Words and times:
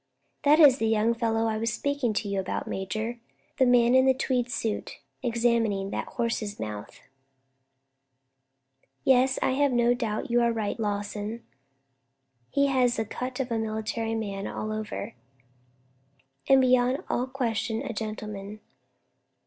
"That 0.45 0.59
is 0.59 0.79
the 0.79 0.87
young 0.87 1.13
fellow 1.13 1.45
I 1.45 1.59
was 1.59 1.71
speaking 1.71 2.11
to 2.13 2.27
you 2.27 2.39
about, 2.39 2.67
major, 2.67 3.19
the 3.59 3.67
man 3.67 3.93
in 3.93 4.07
the 4.07 4.15
tweed 4.15 4.49
suit 4.49 4.97
examining 5.21 5.91
that 5.91 6.07
horse's 6.07 6.59
mouth." 6.59 7.01
"Yes, 9.03 9.37
I 9.43 9.51
have 9.51 9.71
no 9.71 9.93
doubt 9.93 10.31
you 10.31 10.41
are 10.41 10.51
right, 10.51 10.79
Lawson; 10.79 11.43
he 12.49 12.65
has 12.65 12.95
the 12.95 13.05
cut 13.05 13.39
of 13.39 13.51
a 13.51 13.59
military 13.59 14.15
man 14.15 14.47
all 14.47 14.71
over, 14.71 15.13
and 16.49 16.59
beyond 16.59 17.03
all 17.07 17.27
question 17.27 17.83
a 17.83 17.93
gentleman. 17.93 18.59